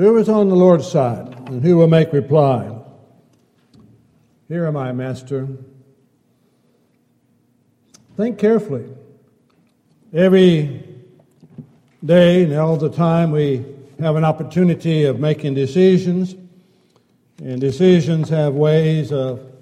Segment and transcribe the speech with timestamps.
[0.00, 2.74] Who is on the Lord's side, and who will make reply?
[4.48, 5.46] Here am I, Master.
[8.16, 8.86] Think carefully.
[10.14, 10.88] Every
[12.02, 13.62] day and all the time we
[13.98, 16.34] have an opportunity of making decisions,
[17.38, 19.52] and decisions have ways of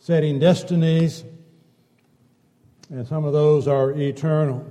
[0.00, 1.22] setting destinies,
[2.88, 4.66] and some of those are eternal.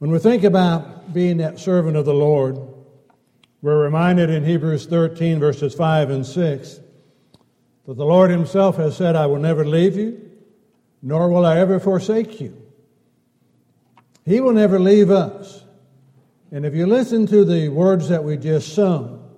[0.00, 2.73] When we think about being that servant of the Lord,
[3.64, 6.80] we're reminded in Hebrews 13, verses 5 and 6,
[7.86, 10.20] that the Lord Himself has said, I will never leave you,
[11.00, 12.60] nor will I ever forsake you.
[14.26, 15.64] He will never leave us.
[16.52, 19.34] And if you listen to the words that we just sung,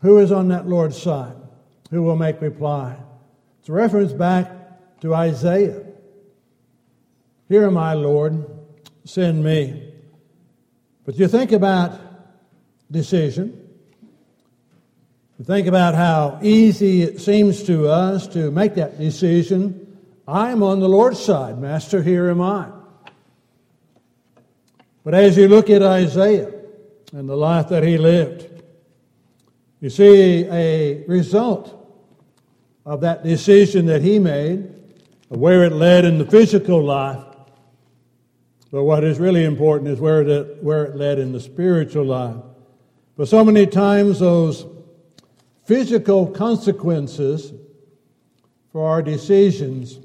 [0.00, 1.36] who is on that Lord's side?
[1.92, 2.96] Who will make reply?
[3.60, 5.84] It's a reference back to Isaiah.
[7.48, 8.44] Here am I, Lord,
[9.04, 9.92] send me.
[11.06, 12.07] But you think about
[12.90, 13.68] decision.
[15.44, 19.98] Think about how easy it seems to us to make that decision.
[20.26, 22.68] I am on the Lord's side, Master, here am I.
[25.04, 26.52] But as you look at Isaiah
[27.12, 28.62] and the life that he lived,
[29.80, 31.74] you see a result
[32.84, 34.74] of that decision that he made,
[35.30, 37.22] of where it led in the physical life.
[38.72, 42.42] But what is really important is where it, where it led in the spiritual life.
[43.18, 44.64] But so many times, those
[45.64, 47.52] physical consequences
[48.70, 49.98] for our decisions,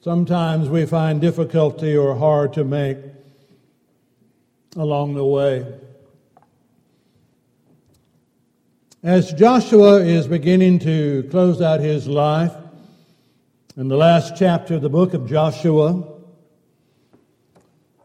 [0.00, 2.98] sometimes we find difficulty or hard to make
[4.76, 5.66] along the way.
[9.02, 12.54] As Joshua is beginning to close out his life,
[13.76, 16.06] in the last chapter of the book of Joshua,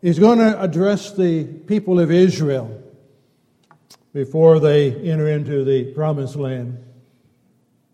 [0.02, 2.82] he's going to address the people of Israel
[4.16, 6.82] before they enter into the promised land,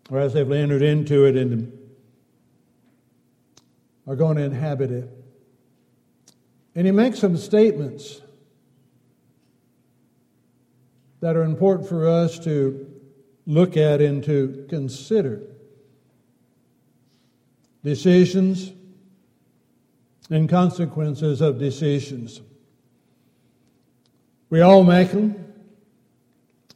[0.08, 1.76] or as they've entered into it and
[4.06, 5.08] are going to inhabit it.
[6.76, 8.20] And he makes some statements
[11.18, 12.88] that are important for us to
[13.44, 15.42] look at and to consider.
[17.82, 18.70] Decisions
[20.30, 22.40] and consequences of decisions.
[24.50, 25.41] We all make them.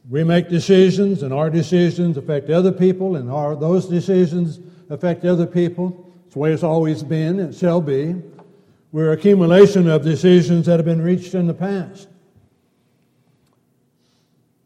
[0.09, 4.59] We make decisions, and our decisions affect other people, and our, those decisions
[4.89, 6.13] affect other people.
[6.25, 8.15] It's the way it's always been, and shall be.
[8.93, 12.07] We're accumulation of decisions that have been reached in the past.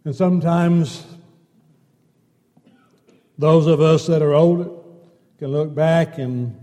[0.06, 1.06] And sometimes
[3.38, 4.70] those of us that are older
[5.40, 6.56] can look back and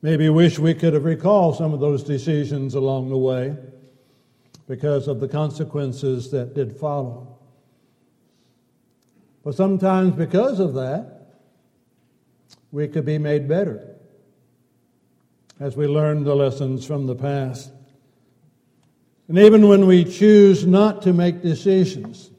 [0.00, 3.54] maybe wish we could have recalled some of those decisions along the way
[4.66, 7.33] because of the consequences that did follow.
[9.44, 11.40] But sometimes because of that,
[12.72, 13.94] we could be made better
[15.60, 17.70] as we learn the lessons from the past.
[19.28, 22.30] And even when we choose not to make decisions,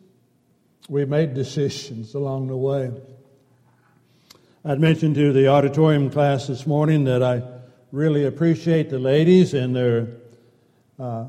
[0.89, 2.91] we made decisions along the way.
[4.63, 7.43] I'd mentioned to the auditorium class this morning that I
[7.91, 10.07] really appreciate the ladies and their
[10.99, 11.25] uh,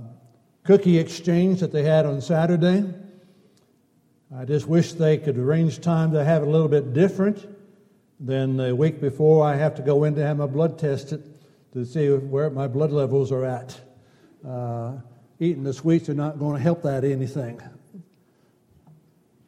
[0.64, 2.84] cookie exchange that they had on Saturday.
[4.38, 7.48] I just wish they could arrange time to have it a little bit different
[8.20, 9.42] than the week before.
[9.46, 11.22] I have to go in to have my blood tested
[11.72, 13.80] to see where my blood levels are at.
[14.46, 14.96] Uh,
[15.40, 17.62] eating the sweets are not going to help that anything.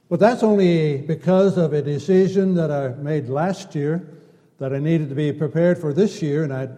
[0.09, 4.09] But that's only because of a decision that I made last year
[4.57, 6.69] that I needed to be prepared for this year, and I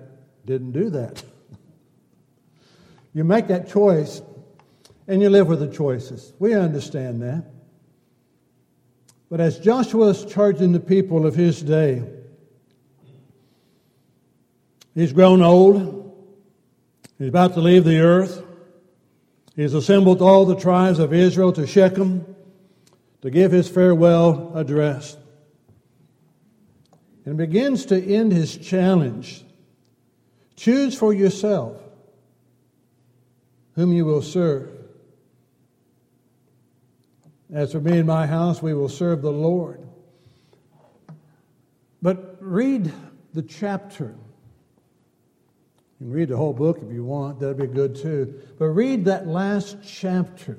[0.46, 1.22] didn't do that.
[3.14, 4.20] you make that choice,
[5.06, 6.32] and you live with the choices.
[6.40, 7.44] We understand that.
[9.30, 12.02] But as Joshua is charging the people of his day,
[14.92, 15.98] he's grown old.
[17.16, 18.44] He's about to leave the earth.
[19.54, 22.26] He's assembled all the tribes of Israel to Shechem
[23.22, 25.16] to give his farewell address
[27.24, 29.44] and begins to end his challenge.
[30.56, 31.76] Choose for yourself
[33.74, 34.79] whom you will serve.
[37.52, 39.86] As for me and my house, we will serve the Lord.
[42.00, 42.92] But read
[43.34, 44.14] the chapter.
[45.98, 48.40] You can read the whole book if you want, that'd be good too.
[48.58, 50.58] But read that last chapter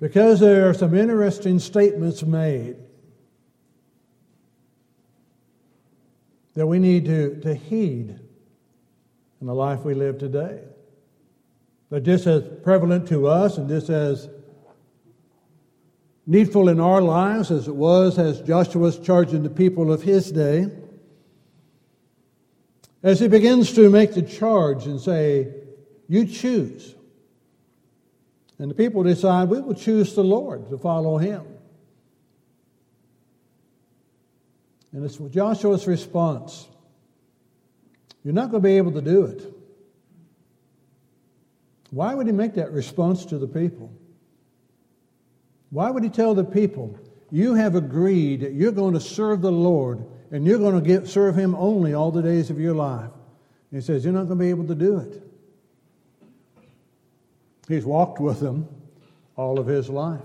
[0.00, 2.76] because there are some interesting statements made
[6.54, 8.18] that we need to, to heed
[9.40, 10.60] in the life we live today.
[11.90, 14.28] But just as prevalent to us and just as
[16.26, 20.68] needful in our lives as it was as Joshua's charging the people of his day,
[23.02, 25.54] as he begins to make the charge and say,
[26.08, 26.94] You choose.
[28.58, 31.44] And the people decide, We will choose the Lord to follow him.
[34.92, 36.66] And it's Joshua's response
[38.24, 39.52] You're not going to be able to do it.
[41.90, 43.92] Why would he make that response to the people?
[45.76, 46.98] Why would he tell the people,
[47.30, 51.06] You have agreed that you're going to serve the Lord and you're going to get,
[51.06, 53.10] serve him only all the days of your life?
[53.70, 55.22] And he says, You're not going to be able to do it.
[57.68, 58.66] He's walked with them
[59.36, 60.22] all of his life.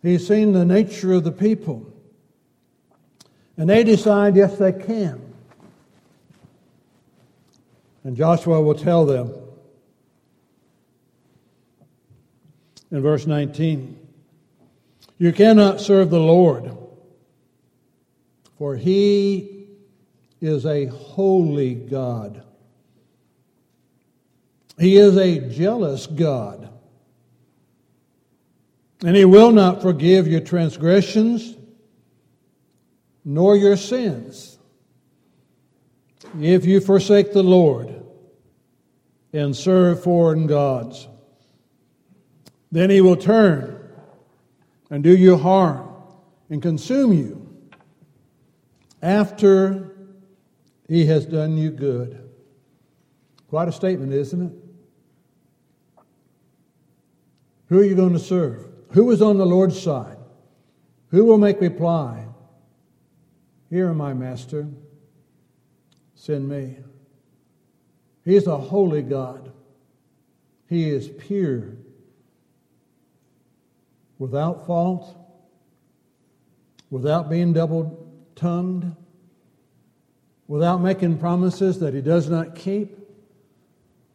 [0.00, 1.92] He's seen the nature of the people.
[3.58, 5.20] And they decide, yes, they can.
[8.04, 9.34] And Joshua will tell them
[12.90, 13.98] in verse 19
[15.18, 16.76] You cannot serve the Lord,
[18.58, 19.68] for he
[20.40, 22.42] is a holy God.
[24.78, 26.70] He is a jealous God.
[29.04, 31.56] And he will not forgive your transgressions
[33.24, 34.58] nor your sins
[36.40, 38.02] if you forsake the Lord
[39.32, 41.08] and serve foreign gods.
[42.72, 43.90] Then he will turn
[44.90, 45.88] and do you harm
[46.50, 47.46] and consume you
[49.02, 49.96] after
[50.88, 52.28] he has done you good.
[53.48, 54.52] Quite a statement, isn't it?
[57.68, 58.66] Who are you going to serve?
[58.90, 60.18] Who is on the Lord's side?
[61.10, 62.26] Who will make reply?
[63.70, 64.68] Here am I, Master.
[66.14, 66.76] Send me.
[68.24, 69.52] He is a holy God.
[70.68, 71.76] He is pure,
[74.18, 75.16] without fault,
[76.90, 78.94] without being double tongued,
[80.48, 82.98] without making promises that he does not keep,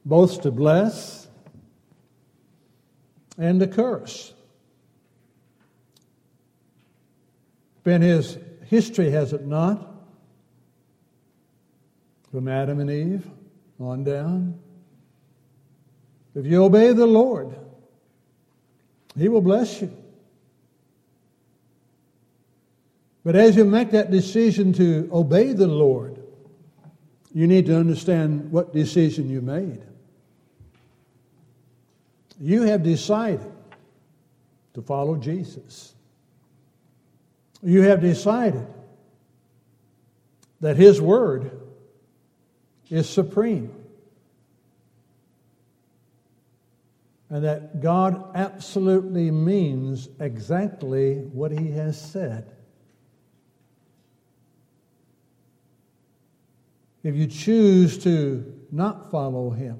[0.05, 1.27] both to bless
[3.37, 4.33] and to curse.
[7.83, 8.37] Been his
[8.67, 9.87] history, has it not?
[12.31, 13.27] From Adam and Eve
[13.79, 14.59] on down.
[16.35, 17.55] If you obey the Lord,
[19.17, 19.95] He will bless you.
[23.23, 26.23] But as you make that decision to obey the Lord,
[27.33, 29.81] you need to understand what decision you made.
[32.39, 33.51] You have decided
[34.73, 35.93] to follow Jesus.
[37.61, 38.65] You have decided
[40.61, 41.51] that His Word
[42.89, 43.80] is supreme.
[47.31, 52.51] And that God absolutely means exactly what He has said.
[57.03, 59.79] If you choose to not follow Him,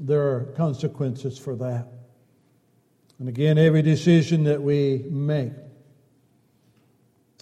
[0.00, 1.88] there are consequences for that.
[3.18, 5.52] And again, every decision that we make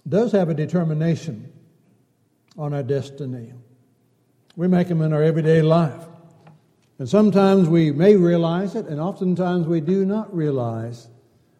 [0.09, 1.53] does have a determination
[2.59, 3.53] on our destiny.
[4.57, 6.10] We make them in our everyday life.
[7.01, 11.09] And sometimes we may realize it, and oftentimes we do not realize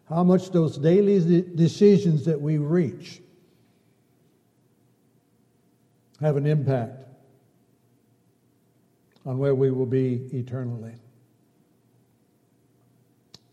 [0.07, 3.19] how much those daily decisions that we reach
[6.19, 7.07] have an impact
[9.25, 10.93] on where we will be eternally.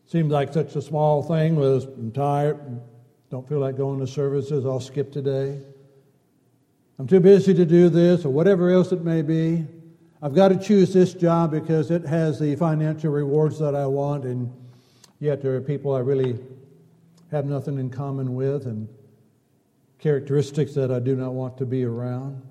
[0.04, 2.82] Seems like such a small thing was I'm tired,
[3.30, 5.58] don't feel like going to services, I'll skip today.
[6.98, 9.64] I'm too busy to do this, or whatever else it may be.
[10.20, 14.24] I've got to choose this job because it has the financial rewards that I want,
[14.24, 14.52] and
[15.20, 16.40] yet there are people I really
[17.30, 18.88] have nothing in common with and
[20.00, 22.42] characteristics that I do not want to be around.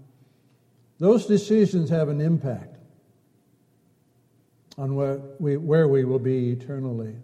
[0.99, 2.77] Those decisions have an impact
[4.77, 7.15] on where we, where we will be eternally.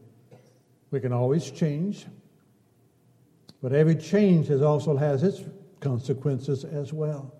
[0.91, 2.05] We can always change.
[3.61, 5.41] But every change has also has its
[5.79, 7.33] consequences as well.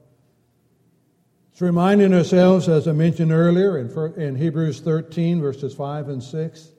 [1.53, 6.69] It's reminding ourselves, as I mentioned earlier in, Hebrews 13, verses 5 and 6.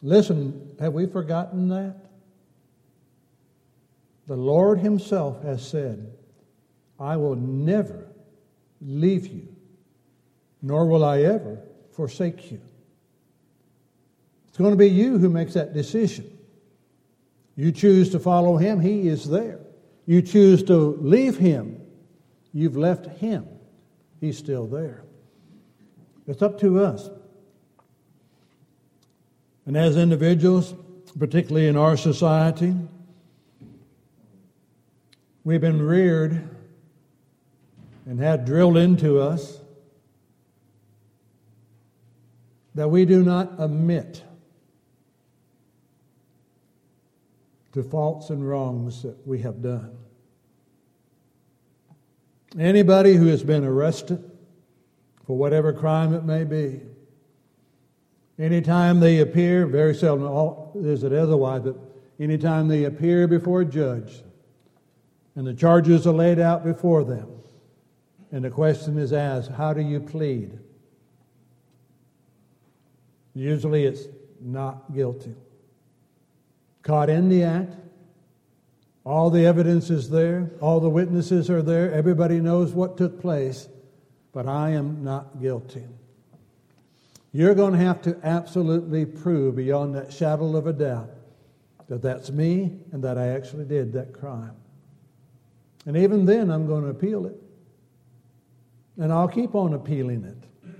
[0.00, 1.96] Listen, have we forgotten that?
[4.28, 6.12] The Lord Himself has said,
[7.00, 8.06] I will never
[8.80, 9.48] leave you,
[10.62, 11.58] nor will I ever
[11.96, 12.60] forsake you.
[14.46, 16.30] It's going to be you who makes that decision.
[17.56, 19.58] You choose to follow him, he is there.
[20.06, 21.75] You choose to leave him,
[22.56, 23.46] you've left him,
[24.18, 25.04] he's still there.
[26.26, 27.10] It's up to us.
[29.66, 30.74] And as individuals,
[31.18, 32.74] particularly in our society,
[35.44, 36.48] we've been reared
[38.06, 39.58] and had drilled into us
[42.74, 44.22] that we do not admit
[47.72, 49.98] to faults and wrongs that we have done.
[52.58, 54.30] Anybody who has been arrested
[55.26, 56.80] for whatever crime it may be,
[58.38, 61.76] anytime they appear, very seldom is it otherwise, but
[62.20, 64.22] anytime they appear before a judge
[65.34, 67.28] and the charges are laid out before them,
[68.32, 70.58] and the question is asked, How do you plead?
[73.34, 74.06] Usually it's
[74.40, 75.34] not guilty.
[76.82, 77.74] Caught in the act,
[79.06, 83.68] all the evidence is there, all the witnesses are there, everybody knows what took place,
[84.32, 85.84] but I am not guilty.
[87.30, 91.10] You're going to have to absolutely prove beyond that shadow of a doubt
[91.88, 94.56] that that's me and that I actually did that crime.
[95.86, 97.40] And even then, I'm going to appeal it.
[98.98, 100.72] And I'll keep on appealing it.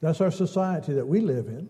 [0.00, 1.68] That's our society that we live in.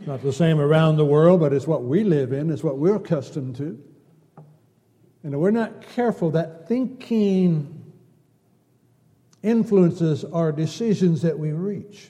[0.00, 2.78] It's not the same around the world, but it's what we live in, it's what
[2.78, 3.78] we're accustomed to.
[5.22, 7.92] And if we're not careful, that thinking
[9.42, 12.08] influences our decisions that we reach.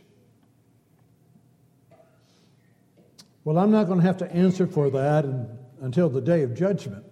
[3.42, 5.24] Well, I'm not going to have to answer for that
[5.80, 7.04] until the day of judgment.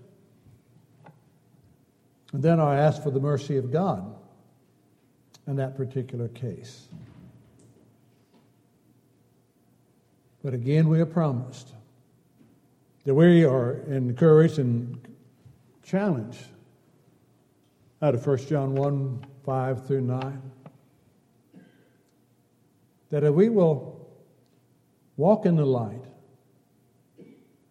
[2.32, 4.14] And then I ask for the mercy of God
[5.48, 6.86] in that particular case.
[10.42, 11.74] But again, we are promised
[13.04, 14.98] that we are encouraged and
[15.82, 16.44] challenged
[18.02, 20.42] out of 1 John 1 5 through 9.
[23.10, 24.06] That if we will
[25.16, 26.04] walk in the light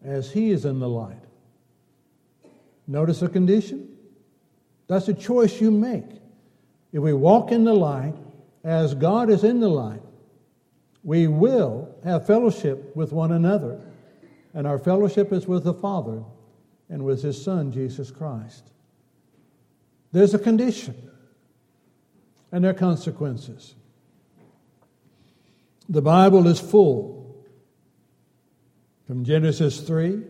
[0.03, 1.24] as He is in the light,
[2.88, 3.95] notice the condition?
[4.88, 6.09] That's a choice you make.
[6.91, 8.15] If we walk in the light
[8.63, 10.01] as God is in the light,
[11.03, 13.80] we will have fellowship with one another.
[14.54, 16.24] And our fellowship is with the Father
[16.89, 18.72] and with His Son, Jesus Christ.
[20.12, 20.96] There's a condition,
[22.51, 23.75] and there are consequences.
[25.89, 27.46] The Bible is full
[29.06, 30.24] from Genesis 3,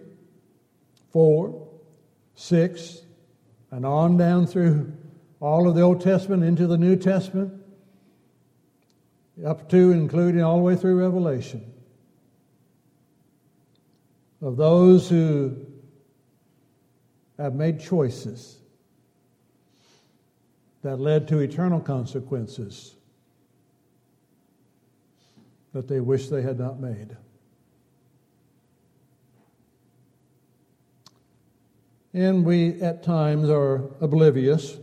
[1.12, 1.68] 4,
[2.36, 3.02] 6,
[3.72, 4.94] and on down through
[5.40, 7.54] all of the Old Testament into the New Testament
[9.46, 11.74] up to including all the way through Revelation,
[14.42, 15.56] of those who
[17.38, 18.58] have made choices
[20.84, 22.96] that led to eternal consequences
[25.74, 27.16] that they wish they had not made.
[32.14, 34.78] And we at times are oblivious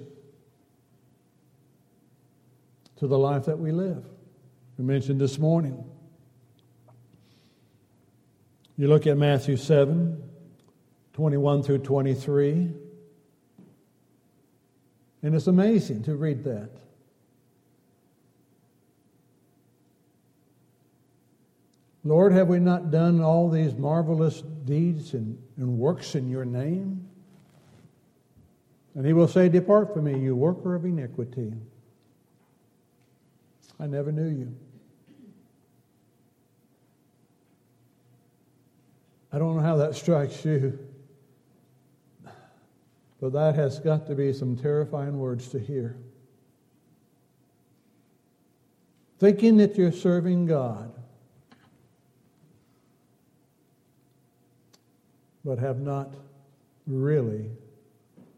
[2.97, 4.05] to the life that we live
[4.77, 5.85] we mentioned this morning.
[8.77, 10.21] You look at Matthew 7,
[11.13, 12.71] 21 through 23,
[15.23, 16.71] and it's amazing to read that.
[22.03, 27.09] Lord, have we not done all these marvelous deeds and, and works in your name?
[28.95, 31.53] And he will say, Depart from me, you worker of iniquity.
[33.79, 34.55] I never knew you.
[39.33, 40.79] I don't know how that strikes you,
[43.21, 45.97] but that has got to be some terrifying words to hear.
[49.19, 50.93] Thinking that you're serving God,
[55.45, 56.15] but have not
[56.87, 57.51] really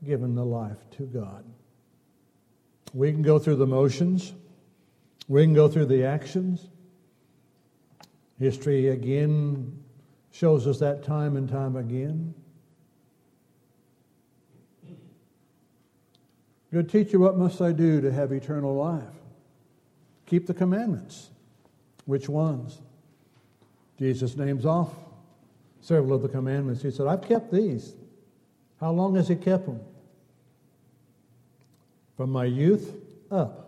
[0.02, 1.44] given the life to God.
[2.94, 4.32] We can go through the motions.
[5.28, 6.68] We can go through the actions.
[8.38, 9.82] History again
[10.30, 12.34] shows us that time and time again.
[16.70, 19.02] Good teacher, what must I do to have eternal life?
[20.26, 21.30] Keep the commandments.
[22.04, 22.80] Which ones?
[23.98, 24.92] Jesus names off
[25.80, 26.82] several of the commandments.
[26.82, 27.94] He said, I've kept these.
[28.80, 29.80] How long has he kept them?
[32.16, 32.94] From my youth
[33.30, 33.65] up.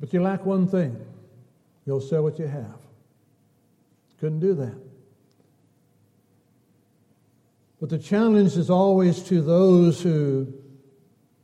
[0.00, 1.04] But you lack one thing.
[1.86, 2.78] You'll sell what you have.
[4.20, 4.76] Couldn't do that.
[7.80, 10.52] But the challenge is always to those who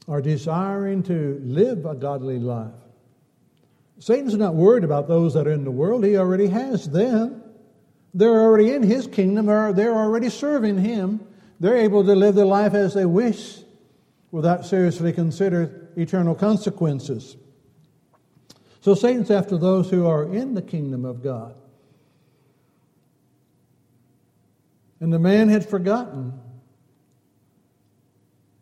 [0.08, 2.72] are desiring to live a godly life.
[3.98, 7.42] Satan's not worried about those that are in the world, he already has them.
[8.14, 11.20] They're already in his kingdom, they're already serving him.
[11.60, 13.60] They're able to live their life as they wish
[14.32, 17.36] without seriously considering eternal consequences.
[18.82, 21.54] So Satan's after those who are in the kingdom of God.
[24.98, 26.32] And the man had forgotten,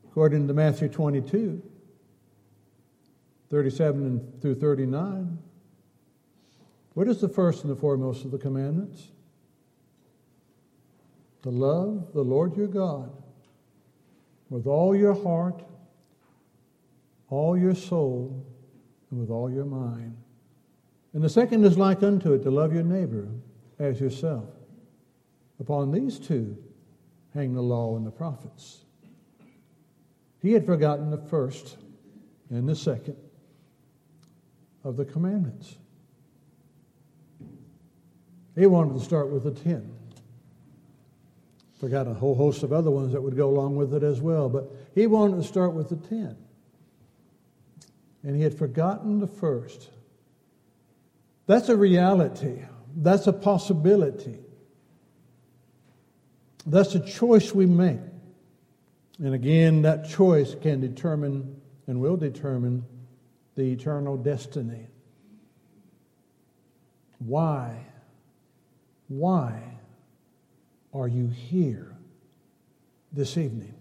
[0.06, 1.62] according to Matthew 22,
[3.50, 5.38] 37 through 39.
[6.92, 9.08] What is the first and the foremost of the commandments?
[11.44, 13.10] To love the Lord your God
[14.50, 15.62] with all your heart,
[17.30, 18.44] all your soul,
[19.10, 20.16] and with all your mind.
[21.12, 23.28] And the second is like unto it to love your neighbor
[23.78, 24.48] as yourself.
[25.58, 26.56] Upon these two
[27.34, 28.84] hang the law and the prophets.
[30.42, 31.76] He had forgotten the first
[32.48, 33.16] and the second
[34.84, 35.76] of the commandments.
[38.56, 39.92] He wanted to start with the ten.
[41.78, 44.48] Forgot a whole host of other ones that would go along with it as well,
[44.48, 46.36] but he wanted to start with the ten.
[48.22, 49.90] And he had forgotten the first.
[51.46, 52.62] That's a reality.
[52.94, 54.38] That's a possibility.
[56.66, 58.00] That's a choice we make.
[59.18, 62.84] And again, that choice can determine and will determine
[63.56, 64.86] the eternal destiny.
[67.18, 67.86] Why?
[69.08, 69.60] Why
[70.94, 71.96] are you here
[73.12, 73.74] this evening?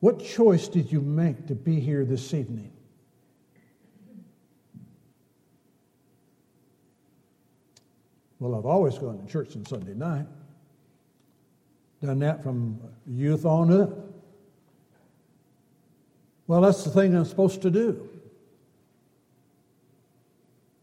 [0.00, 2.72] What choice did you make to be here this evening?
[8.38, 10.26] Well, I've always gone to church on Sunday night.
[12.02, 13.90] Done that from youth on up.
[16.46, 18.08] Well, that's the thing I'm supposed to do.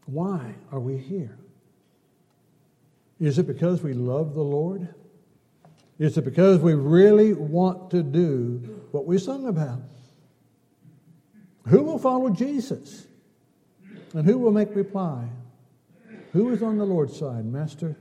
[0.06, 1.38] Why are we here?
[3.20, 4.94] Is it because we love the Lord?
[5.98, 9.80] Is it because we really want to do what we sung about?
[11.68, 13.06] Who will follow Jesus?
[14.12, 15.28] And who will make reply?
[16.32, 17.44] Who is on the Lord's side?
[17.44, 17.96] Master,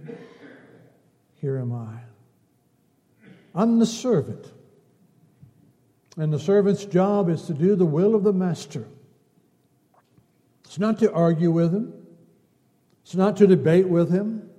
[1.40, 2.00] here am I.
[3.56, 4.52] I'm the servant.
[6.18, 8.88] And the servant's job is to do the will of the master.
[10.66, 11.94] It's not to argue with him,
[13.04, 14.50] it's not to debate with him,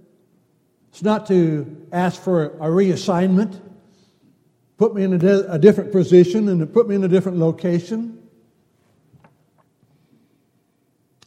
[0.95, 3.61] it's not to ask for a reassignment,
[4.77, 8.23] put me in a, a different position and to put me in a different location.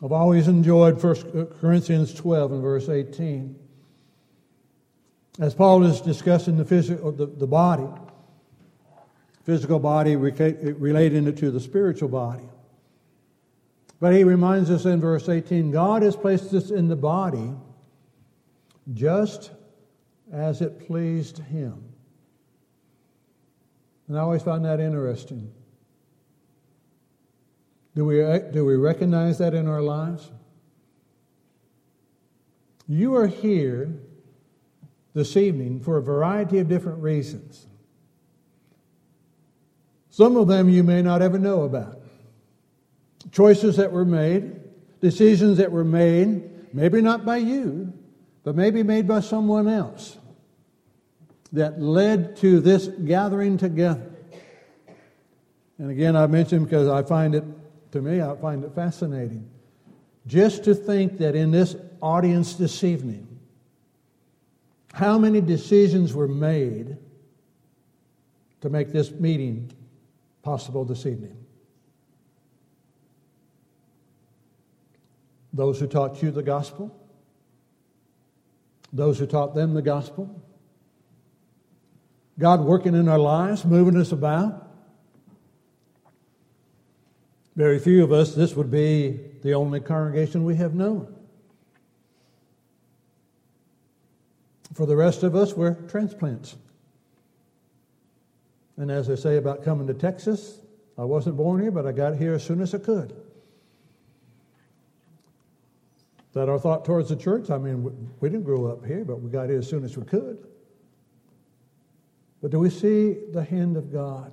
[0.02, 3.60] I've always enjoyed 1 Corinthians 12 and verse 18.
[5.42, 7.90] As Paul is discussing the physical, the, the body,
[9.44, 12.48] physical body relating it to the spiritual body.
[14.00, 17.52] But he reminds us in verse 18 God has placed us in the body
[18.94, 19.52] just
[20.32, 21.84] as it pleased him.
[24.08, 25.52] And I always find that interesting.
[27.96, 28.18] Do we,
[28.52, 30.32] do we recognize that in our lives?
[32.88, 34.00] You are here
[35.14, 37.66] this evening for a variety of different reasons.
[40.10, 42.02] Some of them you may not ever know about.
[43.32, 44.60] Choices that were made,
[45.02, 47.94] decisions that were made, maybe not by you,
[48.48, 50.18] but maybe made by someone else,
[51.52, 54.10] that led to this gathering together.
[55.78, 57.44] And again, I mention because I find it
[57.92, 59.50] to me, I find it fascinating.
[60.28, 63.28] Just to think that in this audience this evening,
[64.94, 66.96] how many decisions were made
[68.62, 69.74] to make this meeting
[70.42, 71.36] possible this evening?
[75.52, 76.98] Those who taught you the gospel,
[78.94, 80.42] those who taught them the gospel,
[82.40, 84.64] God working in our lives, moving us about.
[87.56, 91.14] Very few of us, this would be the only congregation we have known.
[94.76, 96.56] For the rest of us, we're transplants.
[98.78, 100.60] And as they say about coming to Texas,
[101.00, 103.16] I wasn't born here, but I got here as soon as I could.
[106.38, 107.84] That our thought towards the church, I mean,
[108.20, 110.38] we didn't grow up here, but we got here as soon as we could.
[112.44, 114.32] But do we see the hand of God?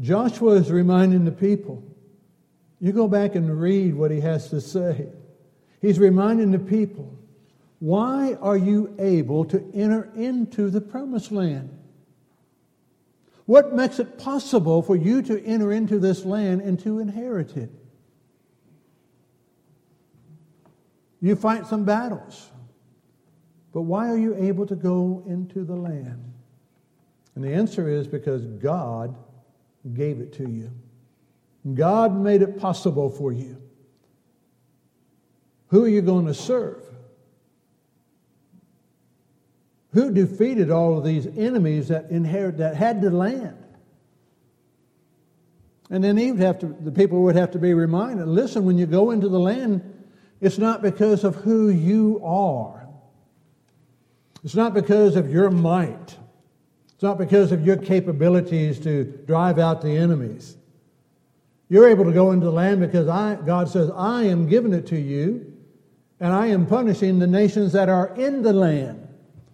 [0.00, 1.82] Joshua is reminding the people
[2.78, 5.06] you go back and read what he has to say.
[5.80, 7.18] He's reminding the people,
[7.78, 11.70] why are you able to enter into the promised land?
[13.46, 17.70] What makes it possible for you to enter into this land and to inherit it?
[21.20, 22.50] You fight some battles.
[23.72, 26.32] But why are you able to go into the land?
[27.34, 29.14] And the answer is because God
[29.94, 30.70] gave it to you.
[31.74, 33.60] God made it possible for you.
[35.68, 36.82] Who are you going to serve?
[39.92, 43.56] Who defeated all of these enemies that inherit that had the land?
[45.90, 48.78] And then he would have to, the people would have to be reminded listen, when
[48.78, 49.97] you go into the land,
[50.40, 52.86] it's not because of who you are.
[54.44, 56.16] It's not because of your might.
[56.94, 60.56] It's not because of your capabilities to drive out the enemies.
[61.68, 64.86] You're able to go into the land because I, God says, I am giving it
[64.88, 65.52] to you,
[66.18, 69.06] and I am punishing the nations that are in the land.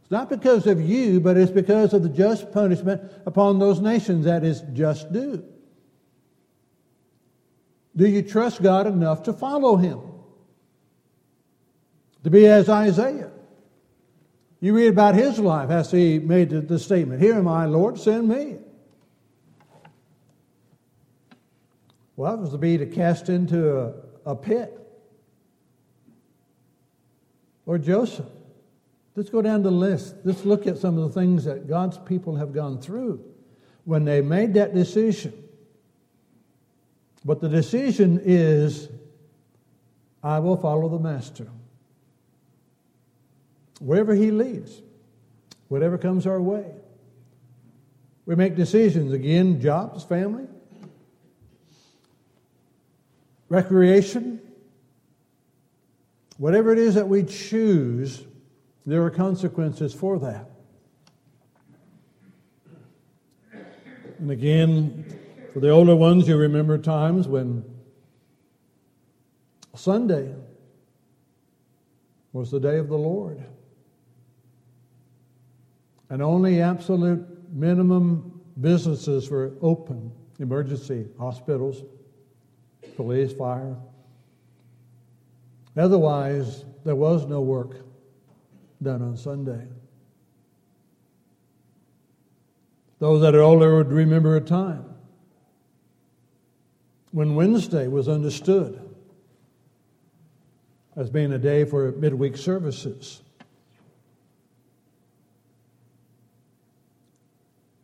[0.02, 4.26] It's not because of you, but it's because of the just punishment upon those nations
[4.26, 5.44] that is just due.
[7.96, 10.00] Do you trust God enough to follow Him?
[12.24, 13.30] To be as Isaiah.
[14.60, 18.28] You read about his life as he made the, statement Here am I, Lord, send
[18.28, 18.56] me.
[22.16, 23.92] Well, it was to be to cast into a,
[24.24, 24.72] a pit.
[27.66, 28.26] Or Joseph.
[29.16, 30.16] Let's go down the list.
[30.24, 33.22] Let's look at some of the things that God's people have gone through
[33.84, 35.32] when they made that decision.
[37.24, 38.88] But the decision is
[40.22, 41.48] I will follow the Master.
[43.84, 44.80] Wherever He leads,
[45.68, 46.64] whatever comes our way.
[48.24, 50.46] We make decisions again jobs, family,
[53.50, 54.40] recreation,
[56.38, 58.24] whatever it is that we choose,
[58.86, 60.50] there are consequences for that.
[64.18, 65.04] And again,
[65.52, 67.62] for the older ones, you remember times when
[69.74, 70.34] Sunday
[72.32, 73.44] was the day of the Lord.
[76.10, 81.82] And only absolute minimum businesses were open emergency hospitals,
[82.96, 83.76] police, fire.
[85.76, 87.84] Otherwise, there was no work
[88.82, 89.66] done on Sunday.
[92.98, 94.84] Those that are older would remember a time
[97.10, 98.80] when Wednesday was understood
[100.96, 103.22] as being a day for midweek services.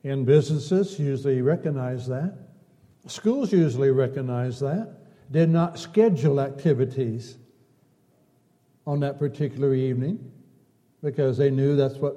[0.05, 2.35] And businesses usually recognize that.
[3.07, 4.97] Schools usually recognize that.
[5.31, 7.37] Did not schedule activities
[8.87, 10.33] on that particular evening
[11.03, 12.17] because they knew that's what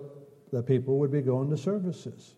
[0.51, 2.35] the people would be going to services.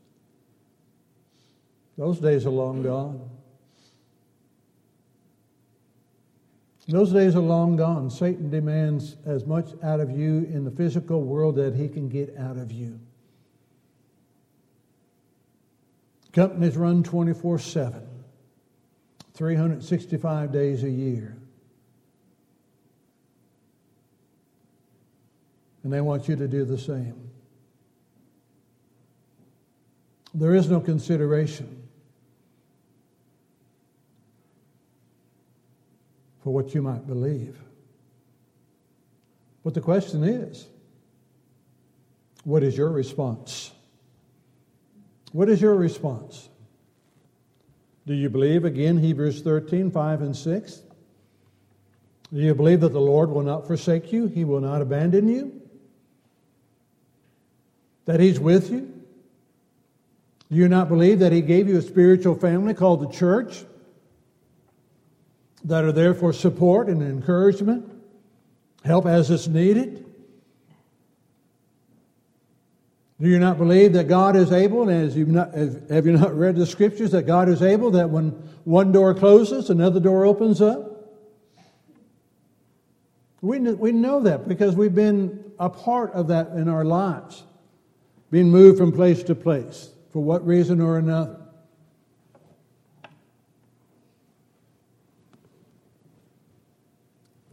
[1.97, 3.29] Those days are long gone.
[6.87, 8.09] Those days are long gone.
[8.09, 12.35] Satan demands as much out of you in the physical world that he can get
[12.37, 12.99] out of you.
[16.35, 18.07] Companies run 24 7,
[19.33, 21.37] 365 days a year.
[25.83, 27.31] And they want you to do the same.
[30.33, 31.87] There is no consideration
[36.43, 37.57] for what you might believe.
[39.63, 40.67] But the question is
[42.43, 43.71] what is your response?
[45.35, 46.47] What is your response?
[48.07, 50.81] Do you believe, again, Hebrews 13, 5 and 6?
[52.33, 54.27] Do you believe that the Lord will not forsake you?
[54.27, 55.61] He will not abandon you?
[58.05, 58.93] That He's with you?
[60.49, 63.65] Do you not believe that He gave you a spiritual family called the church
[65.65, 67.91] that are there for support and encouragement,
[68.85, 70.04] help as it's needed?
[73.21, 76.37] Do you not believe that God is able, and as you've not, have you not
[76.37, 78.31] read the scriptures, that God is able, that when
[78.65, 80.91] one door closes, another door opens up?
[83.41, 87.43] We, we know that because we've been a part of that in our lives,
[88.31, 91.44] being moved from place to place for what reason or another.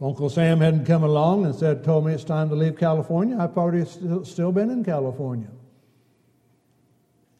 [0.03, 3.53] Uncle Sam hadn't come along and said, told me it's time to leave California, I've
[3.53, 5.47] probably still, still been in California.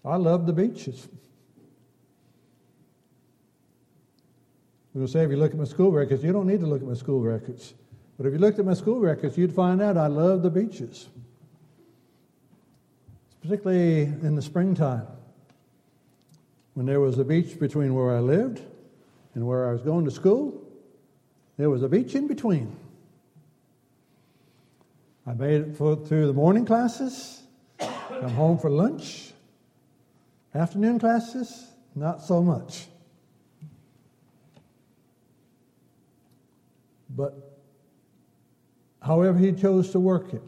[0.06, 1.10] I love the beaches.
[4.94, 6.66] I'm going to say, if you look at my school records, you don't need to
[6.66, 7.74] look at my school records.
[8.18, 11.10] But if you looked at my school records, you'd find out I love the beaches,
[13.42, 15.06] particularly in the springtime.
[16.76, 18.62] when there was a beach between where I lived
[19.36, 20.63] and where I was going to school,
[21.58, 22.76] there was a beach in between.
[25.26, 27.44] I made it through the morning classes,
[27.80, 29.32] come home for lunch.
[30.54, 32.88] Afternoon classes, not so much.
[37.10, 37.60] But
[39.02, 40.44] however he chose to work it,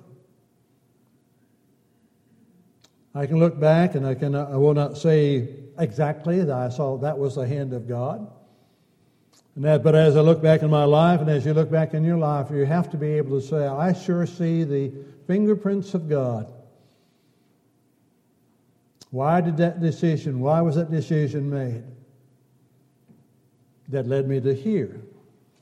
[3.13, 6.97] I can look back and I, can, I will not say exactly that I saw
[6.97, 8.29] that was the hand of God.
[9.55, 11.93] And that, but as I look back in my life, and as you look back
[11.93, 14.91] in your life, you have to be able to say, I sure see the
[15.27, 16.51] fingerprints of God.
[19.11, 21.83] Why did that decision, why was that decision made?
[23.87, 24.99] That led me to here.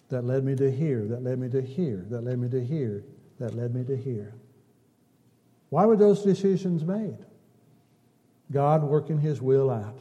[0.09, 1.05] That led me to here.
[1.05, 2.05] That led me to here.
[2.09, 3.03] That led me to here.
[3.39, 4.33] That led me to here.
[5.69, 7.17] Why were those decisions made?
[8.51, 9.99] God working His will out.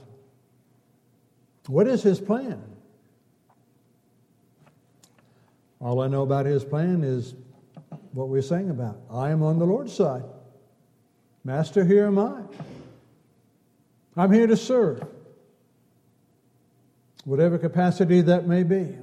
[1.66, 2.62] What is His plan?
[5.82, 7.34] All I know about His plan is
[8.12, 9.00] what we sang about.
[9.10, 10.22] I am on the Lord's side.
[11.42, 12.42] Master, here am I.
[14.16, 15.04] I'm here to serve,
[17.24, 18.96] whatever capacity that may be.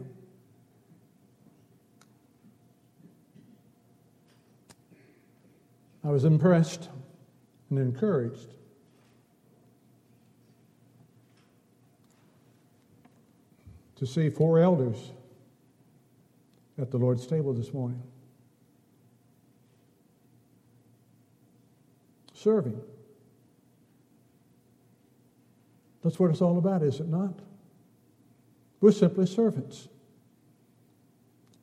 [6.05, 6.87] I was impressed
[7.69, 8.53] and encouraged
[13.97, 15.11] to see four elders
[16.79, 18.01] at the Lord's table this morning.
[22.33, 22.79] Serving.
[26.03, 27.39] That's what it's all about, is it not?
[28.79, 29.89] We're simply servants.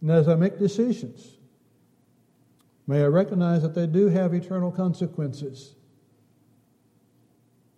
[0.03, 1.39] And as I make decisions,
[2.87, 5.75] may I recognize that they do have eternal consequences.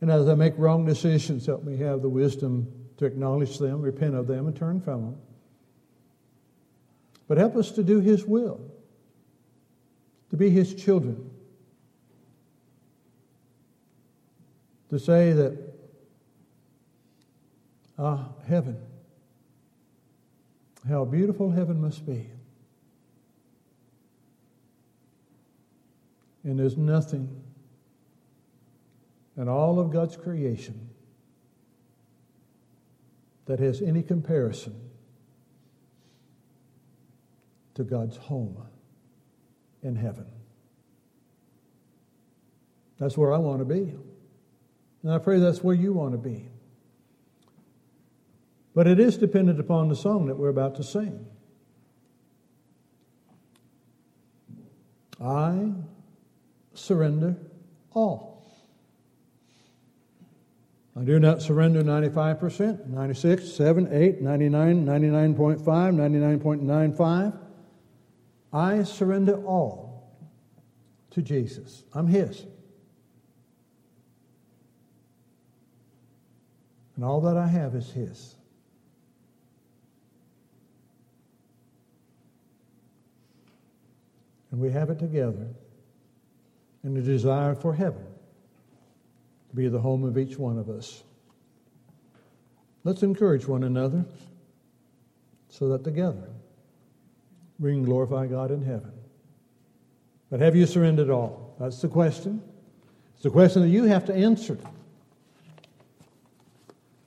[0.01, 4.17] And as I make wrong decisions, help me have the wisdom to acknowledge them, repent
[4.17, 5.17] of them, and turn from them.
[7.29, 8.59] But help us to do His will,
[10.31, 11.31] to be His children,
[14.89, 15.57] to say that,
[17.99, 18.79] ah, heaven,
[20.89, 22.31] how beautiful heaven must be.
[26.45, 27.43] And there's nothing
[29.37, 30.89] in all of God's creation
[33.45, 34.75] that has any comparison
[37.79, 38.57] to God's home
[39.85, 40.27] in heaven.
[42.99, 43.95] That's where I want to be.
[45.05, 46.49] And I pray that's where you want to be.
[48.75, 51.25] But it is dependent upon the song that we're about to sing.
[55.23, 55.71] I
[56.75, 57.37] surrender
[57.95, 58.45] all.
[60.97, 67.48] I do not surrender 95%, 96, 7, 8, 99, 99.5, 99.95.
[68.53, 70.11] I surrender all
[71.11, 71.85] to Jesus.
[71.95, 72.45] I'm His.
[76.97, 78.35] And all that I have is His.
[84.51, 85.47] And we have it together
[86.83, 88.05] in the desire for heaven
[89.51, 91.03] to be the home of each one of us.
[92.85, 94.05] Let's encourage one another
[95.51, 96.29] so that together
[97.59, 98.93] we can glorify God in heaven.
[100.31, 101.57] But have you surrendered all?
[101.59, 102.43] That's the question.
[103.15, 104.59] It's the question that you have to answer.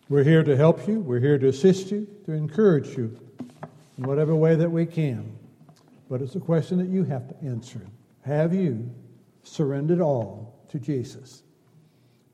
[0.10, 3.18] We're here to help you, we're here to assist you, to encourage you
[3.98, 5.38] in whatever way that we can.
[6.10, 7.82] But it's a question that you have to answer.
[8.26, 8.94] Have you
[9.44, 11.44] surrendered all to Jesus?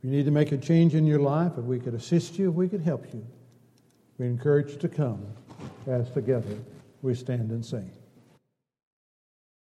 [0.07, 2.55] you need to make a change in your life, if we could assist you, if
[2.55, 3.25] we could help you,
[4.17, 5.25] we encourage you to come
[5.85, 6.57] as together
[7.01, 7.91] we stand and sing.